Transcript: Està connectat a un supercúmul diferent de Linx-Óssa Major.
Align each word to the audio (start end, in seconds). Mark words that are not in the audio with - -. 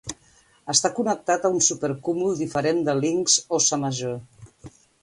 Està 0.73 0.89
connectat 0.99 1.45
a 1.45 1.53
un 1.57 1.61
supercúmul 1.67 2.35
diferent 2.41 2.83
de 2.89 2.99
Linx-Óssa 3.05 3.81
Major. 3.87 4.21